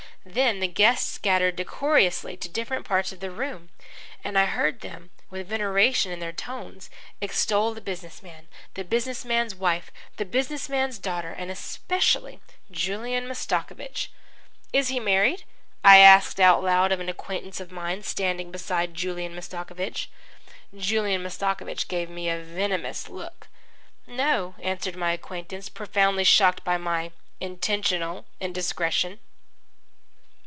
[0.23, 3.69] Then the guests scattered decorously to different parts of the room,
[4.23, 9.25] and I heard them, with veneration in their tones, extol the business man, the business
[9.25, 14.09] man's wife, the business man's daughter, and, especially, Julian Mastakovich.
[14.71, 15.43] "Is he married?"
[15.83, 20.07] I asked out loud of an acquaintance of mine standing beside Julian Mastakovich.
[20.77, 23.47] Julian Mastakovich gave me a venomous look.
[24.05, 29.19] "No," answered my acquaintance, profoundly shocked by my intentional indiscretion.